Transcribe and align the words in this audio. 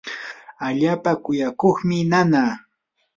allaapa 0.67 1.11
kuyakuqmi 1.23 1.97
nanaa. 2.11 2.53